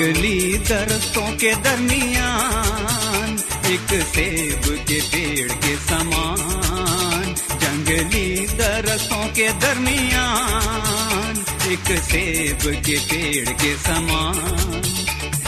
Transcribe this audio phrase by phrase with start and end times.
[0.00, 3.32] जंगली दरख्तों के दरमियान,
[3.66, 13.74] एक सेब के पेड़ के समान, जंगली दरख्तों के दरमियान, एक सेब के पेड़ के
[13.76, 14.82] समान।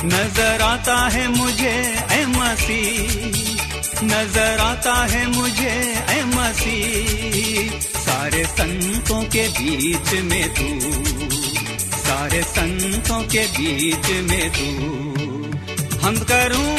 [0.05, 1.75] नज़र आता है मुझे
[2.13, 5.75] ए मसीह। नज़र आता है मुझे
[6.11, 10.71] ए मसीह। सारे संतों के बीच में तू
[12.13, 14.71] सारे संतों के बीच में तू।
[15.99, 16.73] हम करूँ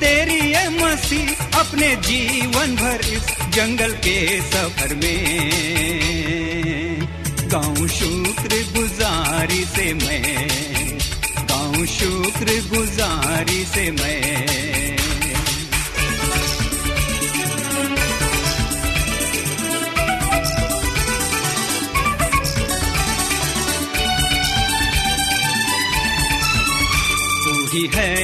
[0.00, 4.16] तेरी ये मसीह अपने जीवन भर इस जंगल के
[4.50, 5.20] सफ़र में।
[7.52, 10.98] गाऊं शुक्र गुजारी से मैं,
[11.48, 14.73] गाऊं शुक्र गुजारी से मैं।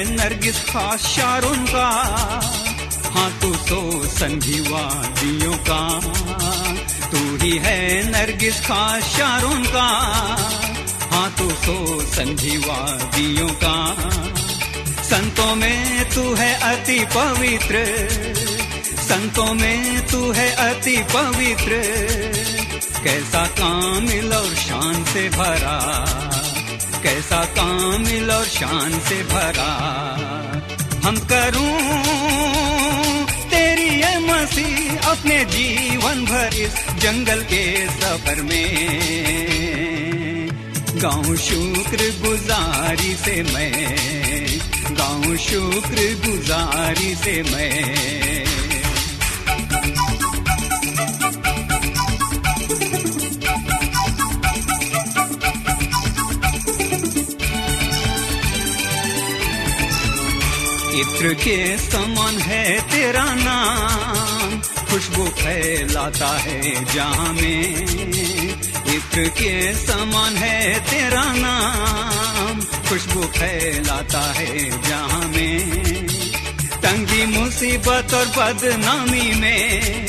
[0.05, 1.89] नरगिस खास शारून का।
[3.11, 6.01] हाँ तू तो संधी वादियों का।
[7.11, 9.89] तू ही है नरगिस खास शारून का।
[11.13, 13.95] हाँ तू तो संधी वादियों का।
[15.03, 17.85] संतों में तू है अति पवित्र।
[18.99, 21.83] संतों में तू है अति पवित्र।
[23.05, 26.20] कैसा कामिल और शान से भरा।
[27.03, 29.73] कैसा कामिल और शान से भरा।
[31.05, 31.75] हम करूँ
[33.51, 38.69] तेरी ये मसीह अपने जीवन भर इस जंगल के सफ़र में।
[41.03, 44.59] गाँव शुक्र गुजारी से मैं,
[44.97, 48.50] गाँव शुक्र गुजारी से मैं।
[61.01, 67.77] इत्र के समान है तेरा नाम। खुशबू फैलाता है जहाँ में
[68.95, 75.61] इत्र के समान है तेरा नाम। खुशबू फैलाता है जहाँ में
[76.83, 80.07] तंगी मुसीबत और बदनामी में।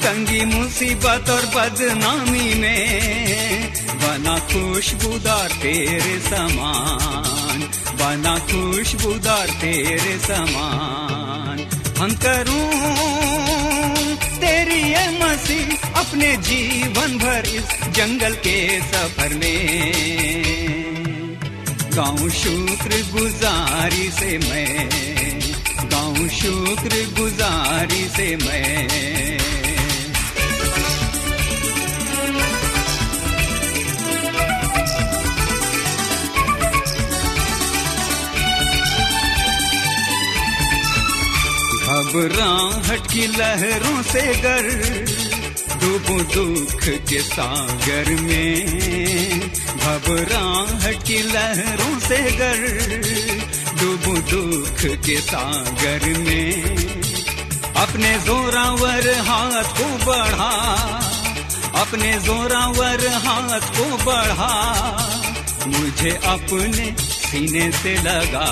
[0.00, 7.29] तंगी मुसीबत और बदनामी में। बना खुशबूदार तेरे समान।
[8.00, 11.58] बना खुशबूदार तेरे समान।
[11.98, 12.68] हम करूँ
[14.40, 15.66] तेरी ये मसीह
[16.00, 18.58] अपने जीवन भर इस जंगल के
[18.92, 19.60] सफ़र में।
[21.96, 24.88] गाँव शुक्र गुजारी से मैं
[25.92, 29.59] गाँव शुक्र गुजारी से मैं।
[42.10, 44.64] घबराहट की लहरों से गर
[45.80, 49.40] डूबू दुख के सागर में।
[49.78, 52.58] घबराहट की लहरों से गर
[53.80, 56.64] डूबू दुख के सागर में।
[57.76, 60.50] अपने जोरावर हाथ को बढ़ा,
[61.80, 64.52] अपने जोरावर हाथ को बढ़ा।
[65.66, 68.46] मुझे अपने सीने से लगा।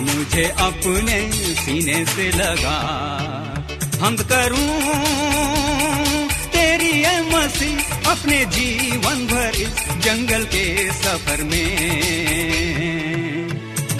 [0.00, 1.18] मुझे अपने
[1.54, 2.78] सीने से लगा।
[4.02, 4.68] हम करूँ
[6.52, 7.72] तेरी ये मसी
[8.06, 11.70] अपने जीवन भर इस जंगल के सफ़र में।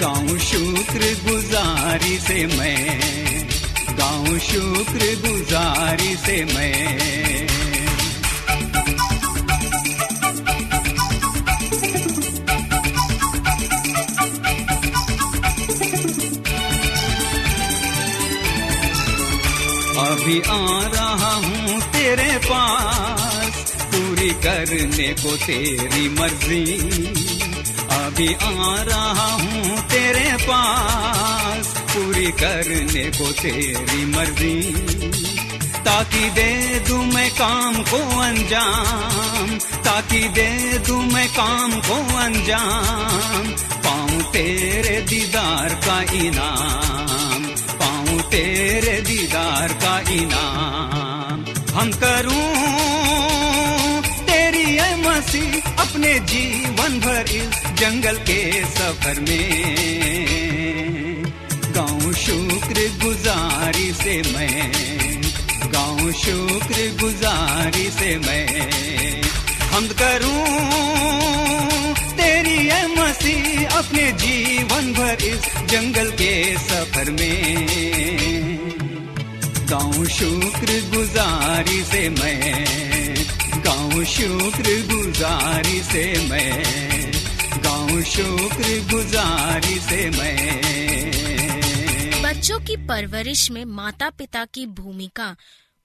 [0.01, 2.81] गाँव शुक्र गुजारी से मैं
[3.99, 7.26] गाँव शुक्र गुजारी से मैं।
[20.27, 26.73] अभी आ रहा हूँ तेरे पास। पूरी करने को तेरी मर्ज़ी।
[27.91, 34.61] अभी आ रहा हूँ तेरे पास। पूरी करने को तेरी मर्ज़ी।
[35.85, 39.47] ताकि दे दू मैं काम को अंजाम।
[39.83, 43.47] ताकि दे दू मैं काम को अंजाम।
[43.81, 47.06] पाऊँ तेरे दीदार का इनाम।
[48.31, 51.45] तेरे दीदार का इनाम।
[51.75, 52.47] हम करूँ
[54.25, 55.45] तेरी है मसी
[55.79, 58.41] अपने जीवन भर इस जंगल के
[58.75, 59.47] सफ़र में।
[61.75, 64.71] गाँव शुक्र गुजारी से मैं
[65.73, 68.47] गाँव शुक्र गुजारी से मैं।
[69.71, 70.45] हम करूँ
[71.99, 77.67] तेरी है मसी अपने जीवन भर इस जंगल के सफ़र में।
[79.69, 83.15] गाँव शुक्र गुजारी से मैं
[83.65, 86.51] गाँव शुक्र गुजारी से मैं
[87.63, 90.37] गाँव शुक्र गुजारी से मैं।
[92.23, 95.35] बच्चों की परवरिश में माता पिता की भूमिका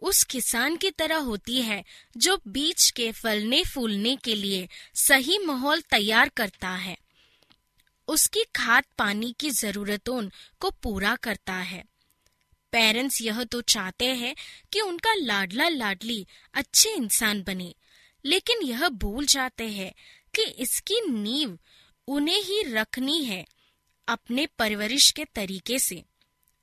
[0.03, 1.85] उस किसान की तरह होती है,
[2.17, 6.97] जो बीज के फलने फूलने के लिए सही माहौल तैयार करता है।
[8.09, 10.29] उसकी खाद पानी की जरूरतों
[10.61, 11.85] को पूरा करता है।
[12.73, 14.35] पेरेंट्स यह तो चाहते हैं
[14.73, 17.75] कि उनका लाडला लाडली अच्छे इंसान बने,
[18.25, 19.93] लेकिन यह भूल जाते हैं
[20.35, 21.59] कि इसकी नींव
[22.09, 23.45] उन्हें ही रखनी है
[24.09, 26.03] अपने परवरिश के तरीके से।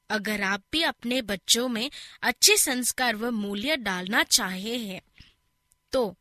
[0.10, 1.90] अगर आप भी अपने बच्चों में
[2.22, 5.02] अच्छे संस्कार व मूल्य डालना चाहे हैं
[5.92, 6.18] तो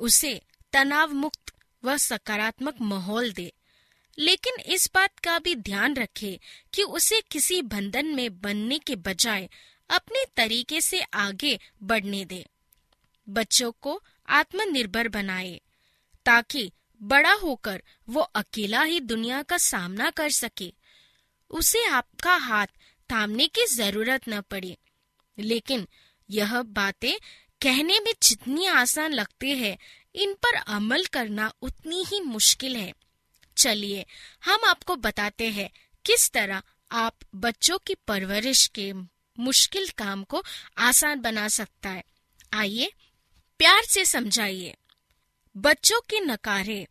[0.00, 0.40] उसे
[0.72, 1.52] तनाव मुक्त
[1.84, 3.52] व सकारात्मक माहौल दे।
[4.18, 6.40] लेकिन इस बात का भी ध्यान रखे
[6.74, 9.48] कि उसे किसी बंधन में बनने के बजाय
[9.90, 12.44] अपने तरीके से आगे बढ़ने दे।
[13.28, 15.60] बच्चों को आत्मनिर्भर बनाए,
[16.26, 16.72] ताकि
[17.02, 20.72] बड़ा होकर वो अकेला ही दुनिया का सामना कर सके।
[21.50, 22.66] उसे आपका हाथ
[23.10, 24.78] थामने की ज़रूरत न पड़े।
[25.38, 25.88] लेकिन
[26.30, 27.18] यह बातें
[27.62, 29.78] कहने में जितनी आसान लगती है,
[30.14, 32.94] इन पर अमल करना उतनी ही मुश्किल है।
[33.56, 34.06] चलिए,
[34.44, 35.70] हम आपको बताते हैं
[36.06, 38.92] किस तरह आप बच्चों की परवरिश के
[39.38, 40.42] मुश्किल काम को
[40.78, 42.04] आसान बना सकता है।
[42.52, 42.92] आइए,
[43.58, 44.76] प्यार से समझाइए।
[45.56, 46.86] बच्चों के नकारे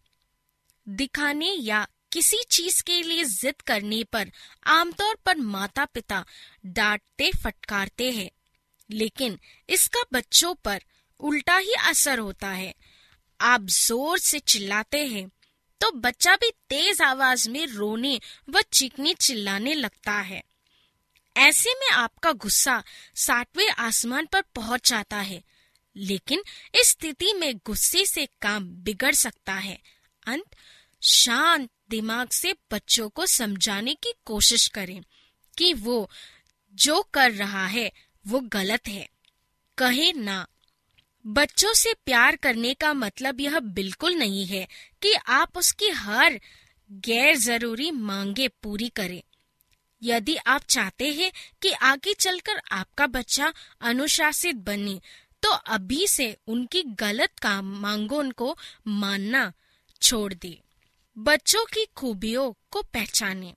[0.89, 4.31] दिखाने या किसी चीज़ के लिए जिद करने पर,
[4.67, 6.25] आमतौर पर माता पिता
[6.65, 8.29] डांटते फटकारते हैं।
[8.89, 9.39] लेकिन
[9.69, 10.81] इसका बच्चों पर
[11.19, 12.73] उल्टा ही असर होता है।
[13.39, 15.29] आप ज़ोर से चिल्लाते हैं
[15.81, 18.19] तो बच्चा भी तेज आवाज़ में रोने
[18.49, 20.41] व चीखने चिल्लाने लगता है।
[21.35, 22.83] ऐसे में आपका गुस्सा
[23.15, 25.41] सातवें आसमान पर पहुँच जाता है,
[25.95, 26.43] लेकिन
[26.75, 29.79] इस स्थिति में गुस्से से काम बिगड़ सकता है।
[30.27, 30.55] अंत,
[31.03, 35.01] शांत दिमाग से बच्चों को समझाने की कोशिश करें
[35.57, 36.09] कि वो
[36.73, 37.91] जो कर रहा है,
[38.27, 39.09] वो गलत है।
[39.77, 40.47] कहे ना।
[41.27, 44.67] बच्चों से प्यार करने का मतलब यह बिल्कुल नहीं है
[45.01, 46.39] कि आप उसकी हर
[46.91, 49.21] गैर ज़रूरी मांगे पूरी करें।
[50.03, 54.99] यदि आप चाहते हैं कि आगे चलकर आपका बच्चा अनुशासित बने
[55.43, 59.53] तो अभी से उनकी गलत काम मांगों को मानना
[60.01, 60.61] छोड़ दे।
[61.19, 63.53] बच्चों की खूबियों को पहचाने।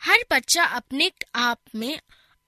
[0.00, 1.98] हर बच्चा अपने आप में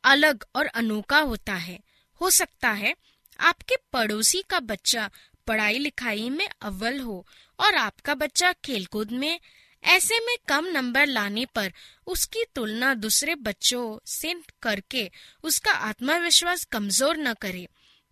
[0.05, 1.79] अलग और अनोखा होता है।
[2.21, 2.95] हो सकता है
[3.39, 5.11] आपके पड़ोसी का बच्चा
[5.47, 7.27] पढ़ाई लिखाई में अव्वल हो
[7.59, 9.41] और आपका बच्चा खेलकूद में।
[9.83, 11.73] ऐसे में कम नंबर लाने पर
[12.07, 15.11] उसकी तुलना दूसरे बच्चों से करके
[15.45, 17.67] उसका आत्मविश्वास कमज़ोर न करे,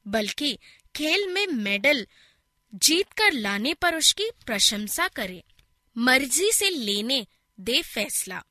[0.07, 0.59] बल्कि
[0.97, 2.07] खेल में मेडल
[2.73, 5.43] जीत कर लाने पर उसकी प्रशंसा करे।
[5.97, 7.27] मर्ज़ी से लेने
[7.59, 8.43] दे फैसला।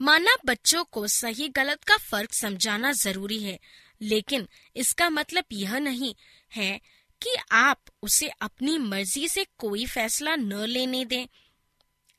[0.00, 3.58] माना बच्चों को सही गलत का फ़र्क समझाना ज़रूरी है,
[4.02, 4.46] लेकिन
[4.76, 6.14] इसका मतलब यह नहीं
[6.52, 6.80] है
[7.22, 11.26] कि आप उसे अपनी मर्ज़ी से कोई फैसला न लेने दें।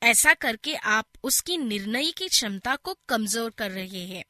[0.02, 4.24] ऐसा करके आप उसकी निर्णय की क्षमता को कमज़ोर कर रहे हैं।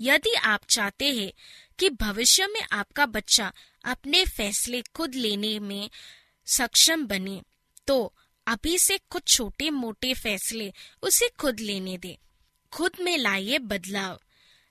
[0.00, 1.32] यदि आप चाहते हैं
[1.78, 3.52] कि भविष्य में आपका बच्चा
[3.84, 5.90] अपने फैसले खुद लेने में
[6.46, 7.40] सक्षम बने
[7.86, 8.12] तो
[8.46, 10.72] अभी से कुछ छोटे मोटे फैसले
[11.02, 12.16] उसे खुद लेने दे।
[12.72, 14.20] खुद में लाइए बदलाव।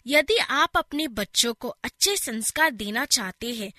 [0.05, 3.71] यदि आप अपने बच्चों को अच्छे संस्कार देना चाहते हैं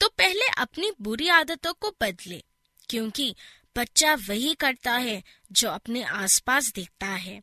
[0.00, 2.42] तो पहले अपनी बुरी आदतों को बदले,
[2.88, 3.34] क्योंकि
[3.76, 5.22] बच्चा वही करता है
[5.52, 7.40] जो अपने आसपास देखता है।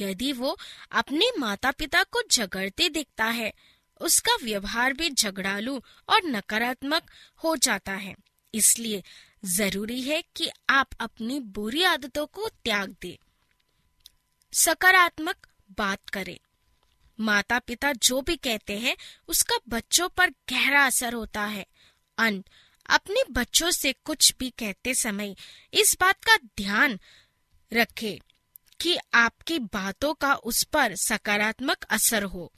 [0.00, 0.56] यदि वो
[0.92, 3.52] अपने माता पिता को झगड़ते देखता है,
[4.00, 5.76] उसका व्यवहार भी झगड़ालू
[6.08, 7.10] और नकारात्मक
[7.44, 8.14] हो जाता है।
[8.54, 9.02] इसलिए
[9.44, 13.16] ज़रूरी है कि आप अपनी बुरी आदतों को त्याग दें।
[14.52, 15.46] सकारात्मक
[15.78, 16.40] बात करें।
[17.20, 18.96] माता पिता जो भी कहते हैं,
[19.28, 21.66] उसका बच्चों पर गहरा असर होता है।
[22.18, 22.44] अन
[22.90, 25.36] अपने बच्चों से कुछ भी कहते समय
[25.74, 27.00] इस बात का ध्यान
[27.72, 28.18] रखें
[28.80, 32.52] कि आपकी बातों का उस पर सकारात्मक असर हो।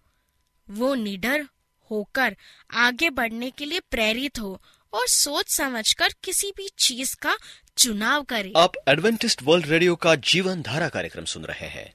[0.71, 1.49] वो निडर
[1.91, 2.37] होकर
[2.71, 7.37] आगे बढ़ने के लिए प्रेरित हो और सोच समझकर किसी भी चीज़ का
[7.77, 11.93] चुनाव करें। आप एडवेंटिस्ट वर्ल्ड रेडियो का जीवन धारा कार्यक्रम सुन रहे हैं।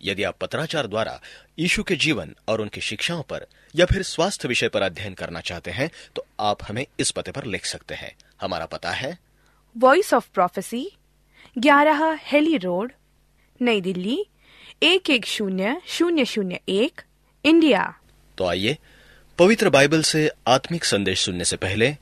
[0.00, 1.20] यदि आप पत्राचार द्वारा
[1.58, 5.70] यीशु के जीवन और उनकी शिक्षाओं पर या फिर स्वास्थ्य विषय पर अध्ययन करना चाहते
[5.70, 9.18] हैं तो आप हमें इस पते पर लिख सकते हैं। हमारा पता है
[9.76, 10.86] वॉइस ऑफ़ प्रोफेसी
[11.58, 12.92] ग्यारह हेली रोड
[13.60, 14.24] नई दिल्ली
[14.82, 17.00] एक एक शून्य शून्य शून्य एक
[17.44, 17.82] इंडिया।
[18.38, 18.76] तो आइए
[19.38, 21.96] पवित्र बाइबल से आत्मिक संदेश सुनने से पहले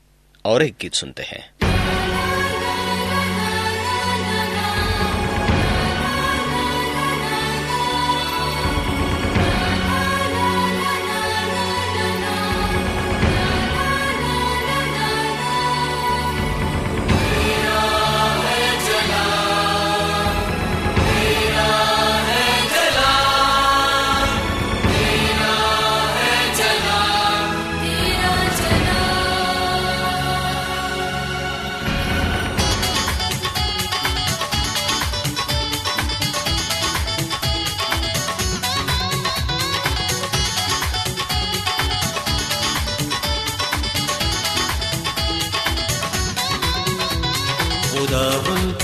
[0.45, 1.72] और एक गीत सुनते हैं।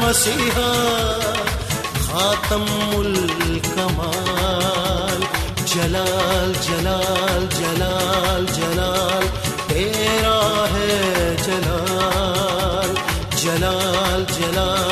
[0.06, 0.70] मसीहा
[1.96, 3.14] खातमुल
[3.66, 5.20] कमाल।
[5.64, 9.28] जलाल जलाल जलाल जलाल,
[9.68, 12.94] तेरा है जलाल।
[13.42, 14.87] जलाल जलाल।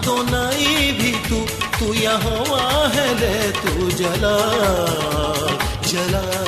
[0.00, 1.38] आदोनाई भी तू
[1.78, 4.36] तू यहाँ है ले तू जला
[5.90, 6.39] जलाल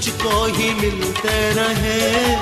[0.00, 2.36] तुझको ही मिलते रहे।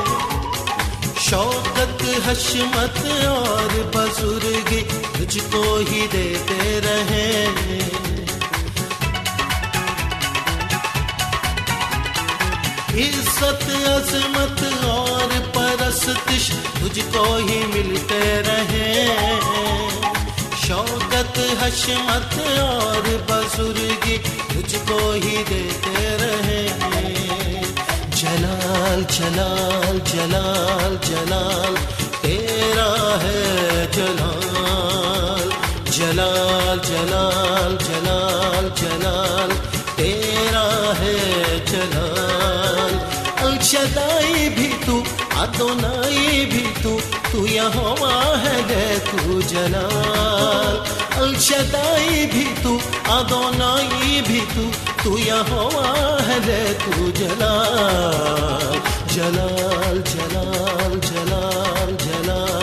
[1.21, 4.83] शौकत, हशमत और बजुर्गी
[5.17, 7.27] तुझको ही देते रहे।
[13.09, 16.51] इज़्ज़त, अजमत और परस्तिश
[16.81, 18.89] तुझको ही मिलते रहे।
[20.69, 26.69] शौकत हशमत और बुजुर्गी तुझको ही देते रहे
[28.17, 31.77] जलाल जलाल जलाल जलाल,
[32.23, 35.51] तेरा है जलाल।
[35.91, 39.53] जलाल जलाल जलाल जलाल,
[39.97, 41.17] तेरा है
[41.67, 43.01] जलाल।
[43.47, 45.05] अलशदाई भी तू,
[45.39, 47.95] अदोनाई भी तू तू यहाँ
[48.37, 50.77] है गे तू जलाल।
[51.23, 52.73] अलशदाई भी तू
[53.13, 54.65] अदोनाई भी तू
[55.03, 55.69] तू यहाँ
[56.29, 58.81] है गे तू जलाल।
[59.15, 62.58] जलाल जलाल जलाल जलाल।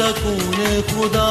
[0.00, 1.26] सकून खुदा।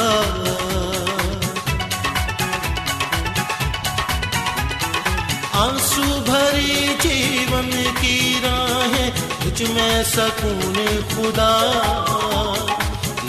[5.61, 10.75] आँसू भरी जीवन की राहें तुझ में सकून
[11.15, 11.53] खुदा।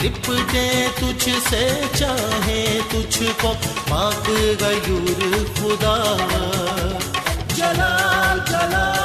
[0.02, 3.48] लिपटे तुझसे चाहे तुझको,
[3.90, 4.26] पाक
[4.62, 6.18] गयूर खुदा।
[7.58, 8.97] जलाल जलाल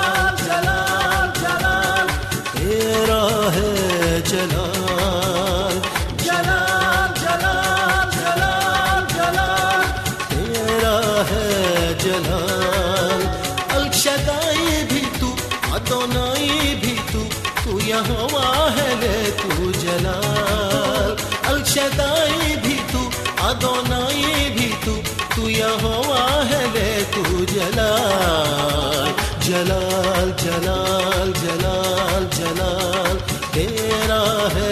[29.43, 33.17] जलाल जलाल जलाल जलाल
[33.53, 34.71] तेरा है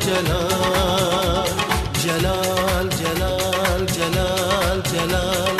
[0.00, 1.62] जलाल
[2.02, 5.56] जलाल जलाल जलाल जलाल,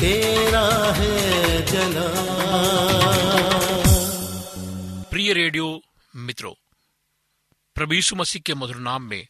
[0.00, 2.24] तेरा है जलाल।
[5.10, 5.80] प्रिय रेडियो
[6.16, 6.52] मित्रों,
[7.74, 9.26] प्रभु मसीह के मधुर नाम में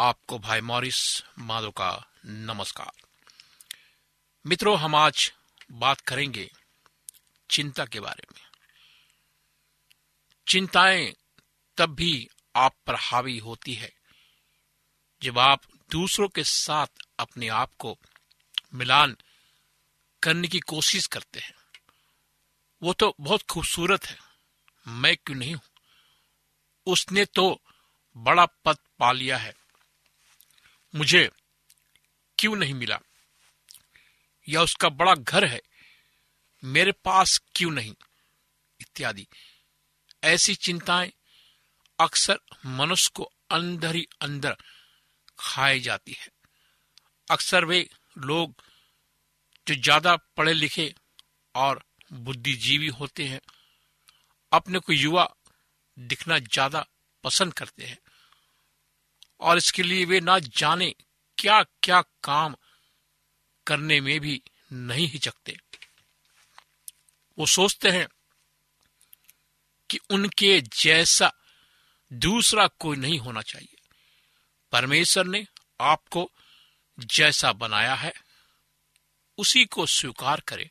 [0.00, 2.90] आपको भाई मॉरिस माधो का नमस्कार।
[4.46, 5.32] मित्रों, हम आज
[5.72, 6.50] बात करेंगे
[7.50, 8.46] चिंता के बारे में।
[10.48, 11.14] चिंताएँ
[11.76, 13.92] तब भी आप पर हावी होती है,
[15.22, 16.86] जब आप दूसरों के साथ
[17.18, 17.98] अपने आप को
[18.74, 19.16] मिलान
[20.22, 21.54] करने की कोशिश करते हैं।
[22.82, 24.18] वो तो बहुत खूबसूरत है,
[24.88, 25.62] मैं क्यों नहीं हूँ?
[26.86, 27.60] उसने तो
[28.16, 29.54] बड़ा पद पा लिया है।
[30.94, 31.30] मुझे
[32.38, 33.00] क्यों नहीं मिला?
[34.48, 35.60] या उसका बड़ा घर है
[36.62, 37.94] मेरे पास क्यों नहीं?
[38.80, 39.26] इत्यादि।
[40.22, 41.12] ऐसी चिंताएँ
[41.98, 44.56] अक्सर मनुष्य को अंदर ही अंदर
[45.38, 46.30] खाई जाती है।
[47.30, 48.62] अक्सर वे लोग
[49.66, 50.92] जो ज़्यादा पढ़े लिखे
[51.54, 53.40] और बुद्धिजीवी होते हैं,
[54.52, 55.28] अपने को युवा
[55.96, 56.84] दिखना ज़्यादा
[57.24, 57.98] पसंद करते हैं
[59.40, 60.94] और इसके लिए वे ना जाने
[61.38, 62.54] क्या क्या काम
[63.66, 64.40] करने में भी
[64.72, 65.56] नहीं हिचकते।
[67.38, 68.08] वो सोचते हैं
[69.90, 71.32] कि उनके जैसा
[72.12, 73.76] दूसरा कोई नहीं होना चाहिए।
[74.72, 75.46] परमेश्वर ने
[75.80, 76.30] आपको
[76.98, 78.12] जैसा बनाया है,
[79.38, 80.70] उसी को स्वीकार करें।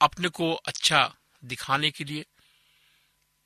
[0.00, 2.24] अपने को अच्छा दिखाने के लिए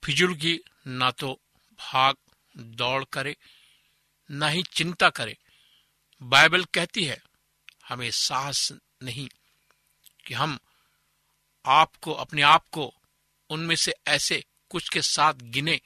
[0.04, 1.40] फिजुल की ना तो
[1.78, 2.16] भाग
[2.56, 3.36] दौड़ करे,
[4.30, 5.38] ना ही चिंता करे।
[6.22, 7.22] बाइबल कहती है,
[7.88, 9.28] हमें साहस नहीं
[10.26, 10.58] कि हम
[11.66, 12.94] आपको, अपने आप को
[13.50, 15.80] उनमें से ऐसे कुछ के साथ गिने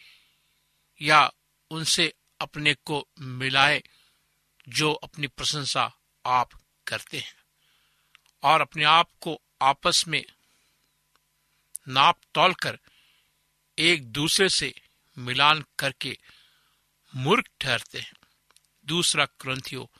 [1.02, 1.32] या
[1.70, 3.82] उनसे अपने को मिलाए
[4.68, 6.48] जो अपनी प्रशंसा आप
[6.86, 7.34] करते हैं।
[8.42, 10.24] और अपने आप को आपस में
[11.88, 12.78] नाप तोल कर
[13.78, 14.74] एक दूसरे से
[15.18, 16.18] मिलान करके
[17.16, 18.12] मूर्ख ठहरते हैं।
[18.84, 19.90] दूसरा ग्रंथियो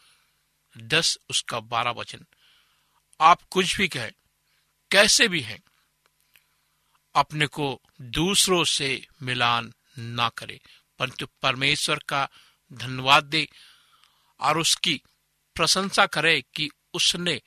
[0.79, 2.27] दस उसका बारह वचन।
[3.21, 4.13] आप कुछ भी कहें
[4.93, 5.63] कैसे भी हैं,
[7.15, 10.61] अपने को दूसरों से मिलान ना करें।
[10.99, 12.29] परंतु परमेश्वर का
[12.73, 13.49] धन्यवाद दे
[14.41, 15.03] और उसकी
[15.55, 17.43] प्रशंसा करे कि उसने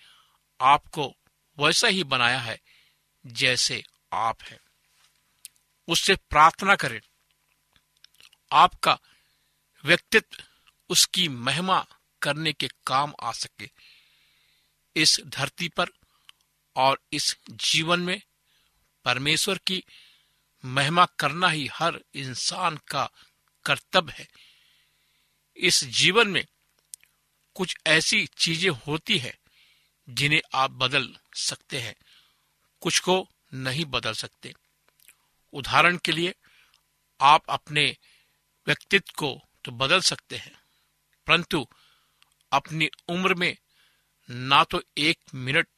[0.62, 1.15] आपको
[1.60, 2.62] वैसा ही बनाया है
[3.25, 4.60] जैसे आप हैं।
[5.88, 7.01] उससे प्रार्थना करें।
[8.51, 8.99] आपका
[9.86, 10.43] व्यक्तित्व,
[10.89, 11.86] उसकी महिमा
[12.21, 13.69] करने के काम आ सके।
[14.95, 15.86] इस धरती पर
[16.75, 18.21] और इस जीवन में
[19.05, 19.83] परमेश्वर की
[20.63, 23.09] महिमा करना ही हर इंसान का
[23.65, 24.27] कर्तव्य है।
[25.57, 26.45] इस जीवन में
[27.55, 29.38] कुछ ऐसी चीज़ें होती है
[30.07, 31.07] जिन्हें आप बदल
[31.38, 31.95] सकते हैं,
[32.81, 34.53] कुछ को नहीं बदल सकते।
[35.53, 36.33] उदाहरण के लिए,
[37.19, 37.85] आप अपने
[38.67, 40.51] व्यक्तित्व को तो बदल सकते हैं,
[41.27, 41.65] परंतु
[42.51, 43.55] अपनी उम्र में
[44.29, 45.74] ना तो एक मिनट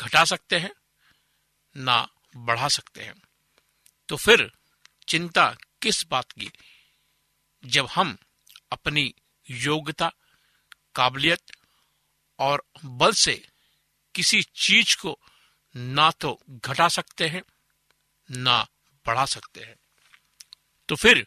[0.00, 0.70] घटा सकते हैं,
[1.76, 3.14] ना बढ़ा सकते हैं।
[4.08, 4.52] तो फिर
[5.08, 6.50] चिंता किस बात की?
[7.64, 8.18] जब हम
[8.72, 9.14] अपनी
[9.50, 10.12] योग्यता,
[10.94, 11.42] काबिलियत
[12.38, 13.48] और बल से
[14.14, 15.20] किसी चीज़ को
[15.76, 17.42] ना तो घटा सकते हैं,
[18.30, 18.68] ना
[19.06, 19.76] बढ़ा सकते हैं।
[20.88, 21.26] तो फिर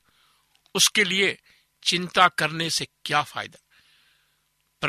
[0.76, 1.42] उसके लिए
[1.84, 3.60] चिंता करने से क्या फ़ायदा?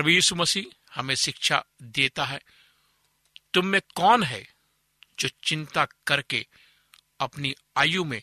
[0.07, 2.40] यीशु मसीह हमें शिक्षा देता है
[3.55, 4.55] तुम में कौन है
[5.19, 6.47] जो चिंता करके
[7.21, 8.23] अपनी आयु में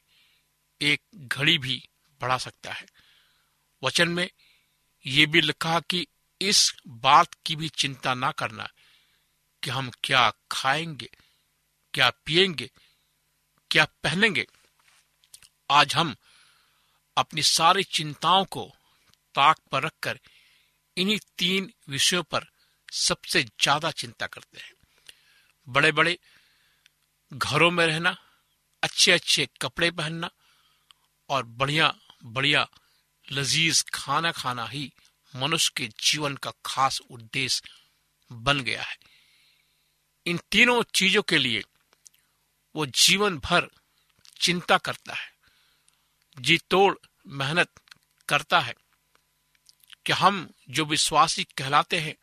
[0.82, 1.90] एक घड़ी भी
[2.22, 2.86] बढ़ा सकता है?
[3.84, 4.30] वचन में
[5.06, 6.08] यह भी लिखा कि
[6.42, 8.70] इस बात की भी चिंता ना करना
[9.64, 11.10] कि हम क्या खाएँगे,
[11.94, 12.72] क्या पिएँगे,
[13.72, 14.48] क्या पहनेंगे।
[15.72, 16.16] आज हम
[17.18, 18.72] अपनी सारी चिंताओं को
[19.36, 20.20] ताक पर रखकर
[20.98, 22.46] इन्हीं तीन विषयों पर
[22.94, 24.74] सबसे ज़्यादा चिंता करते हैं।
[25.68, 26.18] बड़े बड़े
[27.34, 28.16] घरों में रहना
[28.84, 30.30] अच्छे अच्छे कपड़े पहनना
[31.30, 31.94] और बढ़िया
[32.24, 32.68] बढ़िया
[33.32, 34.92] लजीज खाना खाना ही
[35.36, 37.70] मनुष्य के जीवन का खास उद्देश्य
[38.32, 38.98] बन गया है।
[40.26, 41.64] इन तीनों चीज़ों के लिए
[42.76, 43.70] वो जीवन भर
[44.42, 45.30] चिंता करता है,
[46.40, 46.96] जी तोड़
[47.28, 47.70] मेहनत
[48.30, 48.74] करता है
[50.06, 52.16] कि हम जो विश्वासी कहलाते हैं,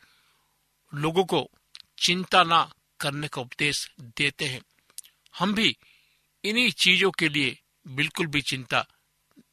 [0.92, 1.48] लोगों को
[1.98, 2.70] चिंता ना
[3.00, 4.60] करने का उपदेश देते हैं।
[5.38, 5.76] हम भी
[6.44, 7.58] इन्हीं चीज़ों के लिए
[7.88, 8.86] बिल्कुल भी चिंता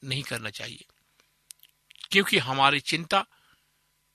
[0.03, 0.85] नहीं करना चाहिए।
[2.11, 3.25] क्योंकि हमारी चिंता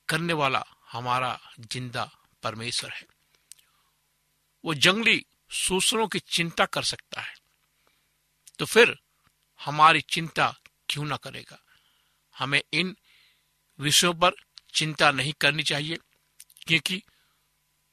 [0.08, 2.10] करने वाला हमारा ज़िंदा
[2.42, 3.06] परमेश्वर है।
[4.64, 7.34] वो जंगली सूसरों की चिंता कर सकता है।
[8.58, 8.98] तो फिर
[9.64, 10.56] हमारी चिंता
[10.88, 11.62] क्यों ना करेगा?
[12.38, 12.96] हमें इन
[13.80, 14.30] विषयों पर
[14.74, 15.96] चिंता नहीं करनी चाहिए,
[16.66, 17.02] क्योंकि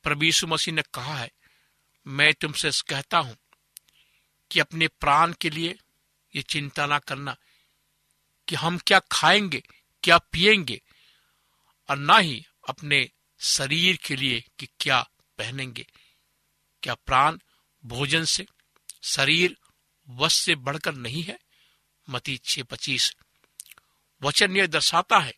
[0.07, 1.31] प्रभु मसीह ने कहा है,
[2.07, 3.37] मैं तुमसे कहता हूँ
[4.51, 5.79] कि अपने प्राण के लिए
[6.35, 7.37] ये चिंता ना करना
[8.47, 9.63] कि हम क्या खाएँगे,
[10.03, 10.81] क्या पिएँगे,
[11.89, 15.87] और ना ही अपने शरीर के लिए कि क्या पहनेंगे।
[16.83, 17.37] क्या प्राण
[17.85, 18.45] भोजन से,
[19.03, 19.57] शरीर
[20.09, 21.39] वश से बढ़कर नहीं है?
[22.09, 23.15] मती छे पच्चीस।
[24.21, 25.33] वचन यह दर्शाता है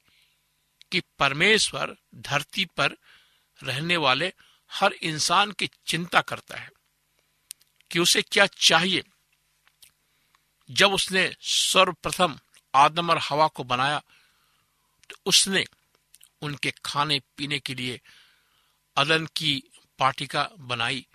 [0.91, 2.97] कि परमेश्वर धरती पर
[3.63, 4.33] रहने वाले
[4.71, 6.69] हर इंसान की चिंता करता है
[7.91, 9.03] कि उसे क्या चाहिए।
[10.69, 12.39] जब उसने सर्वप्रथम
[12.73, 14.01] आदम और हवा को बनाया
[15.09, 15.63] तो उसने
[16.41, 17.99] उनके खाने पीने के लिए
[18.97, 19.61] अदन की
[19.99, 21.05] पाटिका बनाई,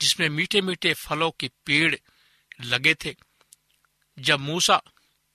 [0.00, 1.94] जिसमें मीठे मीठे फलों के पेड़
[2.60, 3.14] लगे थे।
[4.18, 4.80] जब मूसा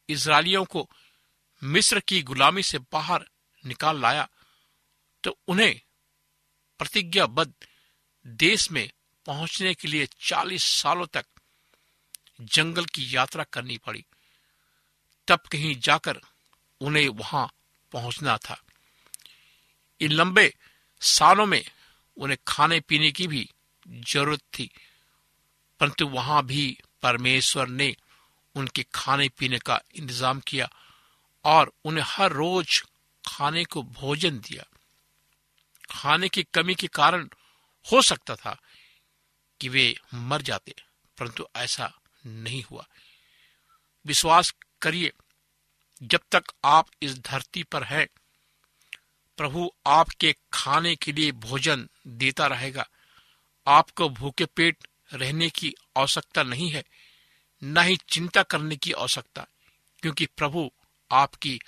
[0.09, 0.89] इसराइलियों को
[1.61, 3.27] मिस्र की गुलामी से बाहर
[3.63, 4.27] निकाल लाया
[5.23, 5.81] तो उन्हें
[6.83, 7.53] प्रतिज्ञाबद्ध
[8.25, 8.89] देश में
[9.25, 11.25] पहुँचने के लिए चालीस सालों तक
[12.53, 14.03] जंगल की यात्रा करनी पड़ी।
[15.27, 16.19] तब कहीं जाकर
[16.81, 17.45] उन्हें वहाँ
[17.91, 18.57] पहुँचना था।
[20.01, 20.53] इन लंबे
[21.01, 21.63] सालों में
[22.17, 23.47] उन्हें खाने पीने की भी
[23.85, 24.69] ज़रूरत थी,
[25.79, 26.65] परंतु वहाँ भी
[27.03, 27.95] परमेश्वर ने
[28.55, 30.69] उनके खाने पीने का इंतज़ाम किया
[31.45, 32.83] और उन्हें हर रोज
[33.23, 34.63] खाने को भोजन दिया।
[35.93, 37.29] खाने की कमी के कारण
[37.91, 38.61] हो सकता था
[39.59, 40.75] कि वे मर जाते,
[41.17, 42.87] परंतु ऐसा नहीं हुआ।
[44.05, 45.11] विश्वास करिए,
[46.03, 48.07] जब तक आप इस धरती पर हैं,
[49.37, 52.89] प्रभु आपके खाने के लिए भोजन देता रहेगा।
[53.67, 56.83] आपको भूखे पेट रहने की आवश्यकता नहीं है,
[57.63, 59.47] न ही चिंता करने की आवश्यकता,
[60.01, 60.71] क्योंकि प्रभु
[61.11, 61.59] आपकी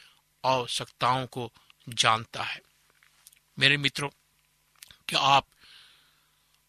[0.46, 1.52] आवश्यकताओं को
[1.90, 2.62] जानता है।
[3.60, 4.10] मेरे मित्रों,
[5.08, 5.48] क्या आप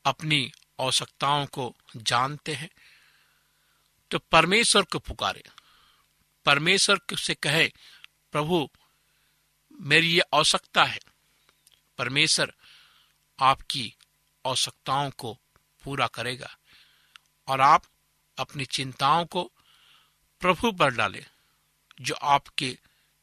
[0.05, 2.71] अपनी आवश्यकताओं को जानते हैं?
[4.11, 5.45] तो परमेश्वर को पुकारे।
[6.45, 7.73] परमेश्वर से कहे,
[8.33, 8.71] प्रभु,
[9.81, 10.99] मेरी ये आवश्यकता है।
[11.99, 12.55] परमेश्वर
[13.41, 13.95] आपकी
[14.47, 15.39] आवश्यकताओं को
[15.85, 16.57] पूरा करेगा
[17.49, 17.83] और आप
[18.39, 19.53] अपनी चिंताओं को
[20.41, 21.27] प्रभु पर डालें,
[22.01, 22.79] जो आपके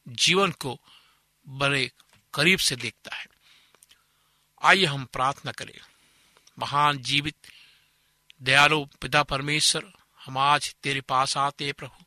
[0.08, 0.80] जीवन को
[1.48, 1.92] बड़े
[2.34, 3.33] करीब से देखता है।
[4.64, 5.80] आइए हम प्रार्थना करें।
[6.60, 7.36] महान जीवित,
[8.42, 9.94] दयालु पिता परमेश्वर,
[10.26, 12.04] हम आज तेरे पास आते प्रभु।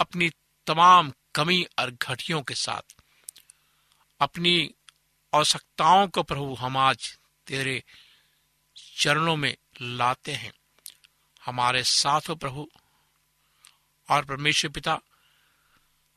[0.00, 0.30] अपनी
[0.66, 3.02] तमाम कमी और घटियों के साथ,
[4.20, 4.74] अपनी
[5.34, 7.84] आवश्यकताओं को प्रभु हम आज तेरे
[8.98, 10.52] चरणों में लाते हैं।
[11.44, 12.70] हमारे साथ हो प्रभु।
[14.10, 15.00] और परमेश्वर पिता,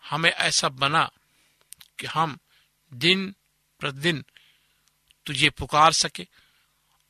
[0.09, 1.11] हमें ऐसा बना
[1.99, 2.39] कि हम
[2.93, 3.35] दिन
[3.79, 4.25] प्रतिदिन
[5.25, 6.27] तुझे पुकार सके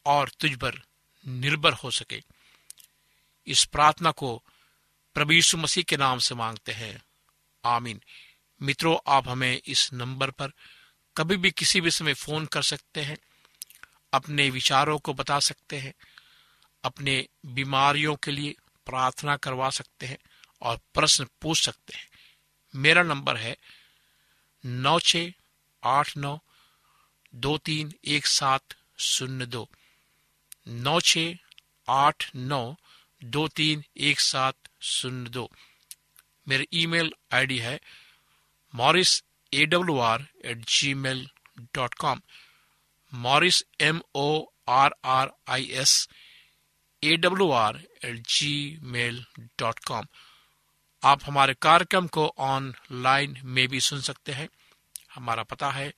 [0.05, 0.81] और तुझ पर
[1.27, 2.23] निर्भर हो सके।
[3.47, 4.43] इस प्रार्थना को
[5.13, 7.03] प्रभु यीशु मसीह के नाम से मांगते हैं।
[7.65, 8.01] आमीन।
[8.61, 10.51] मित्रों, आप हमें इस नंबर पर
[11.17, 13.17] कभी भी किसी भी समय फ़ोन कर सकते हैं,
[14.13, 15.93] अपने विचारों को बता सकते हैं,
[16.83, 20.17] अपने बीमारियों के लिए प्रार्थना करवा सकते हैं
[20.61, 22.09] और प्रश्न पूछ सकते हैं।
[22.75, 23.57] मेरा नंबर है
[24.65, 25.17] नौ छ
[25.83, 26.39] आठ नौ
[27.33, 29.67] दो तीन एक सात शून्य दो।
[30.67, 31.17] नौ छ
[31.87, 32.63] आठ नौ
[33.21, 35.49] दो तीन एक सात शून्य दो।
[36.47, 37.79] मेरी ईमेल आईडी है
[38.73, 39.21] Morris
[39.53, 41.27] A W R at Gmail
[41.75, 42.21] dot com.
[43.13, 44.27] Morris M O
[44.69, 46.07] R R I S
[47.03, 48.19] A W R at
[48.83, 49.23] Gmail
[49.59, 50.05] dot com.
[51.03, 54.47] आप हमारे कार्यक्रम को ऑनलाइन में भी सुन सकते हैं।
[55.15, 55.91] हमारा पता है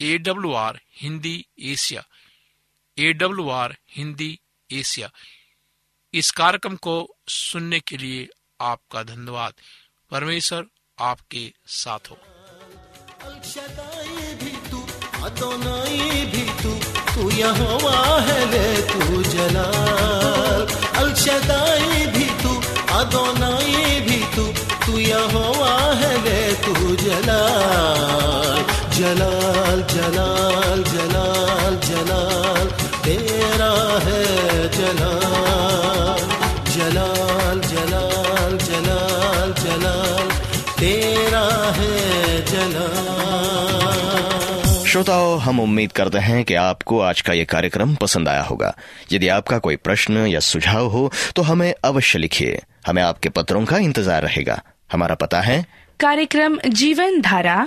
[0.00, 2.04] A W R Hindi Asia
[2.98, 4.40] A W R Hindi
[4.72, 5.10] Asia
[6.14, 8.28] इस कार्यक्रम को सुनने के लिए
[8.60, 9.52] आपका धन्यवाद।
[10.10, 10.66] परमेश्वर
[11.00, 12.18] आपके साथ हो।
[14.34, 14.78] भी तू
[16.30, 16.74] भी तू
[17.14, 22.60] तू यहोवा है तू जलाल। अल्शदाई भी तू
[22.94, 24.52] अदोनाई भी तू
[24.86, 28.65] तू यहोवा है तू जलाल।
[28.96, 32.66] जलाल जलाल जलाल जलाल
[33.04, 33.72] तेरा
[34.04, 34.22] है
[34.76, 36.22] जलाल
[36.74, 40.30] जलाल जलाल जलाल जलाल
[40.78, 41.44] तेरा
[41.78, 41.92] है
[42.44, 43.84] जलाल।
[44.86, 48.74] श्रोताओं हम उम्मीद करते हैं कि आपको आज का ये कार्यक्रम पसंद आया होगा।
[49.12, 53.78] यदि आपका कोई प्रश्न या सुझाव हो तो हमें अवश्य लिखिए। हमें आपके पत्रों का
[53.78, 54.60] इंतज़ार रहेगा।
[54.92, 55.64] हमारा पता है
[56.00, 57.66] कार्यक्रम Jeevan Dhara